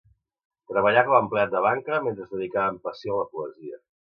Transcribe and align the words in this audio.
Treballà 0.71 1.03
com 1.09 1.17
a 1.17 1.19
empleat 1.25 1.53
de 1.57 1.61
banca, 1.67 2.01
mentre 2.07 2.27
es 2.27 2.33
dedicava 2.35 2.73
amb 2.75 2.85
passió 2.89 3.17
a 3.17 3.21
la 3.21 3.31
poesia. 3.39 3.83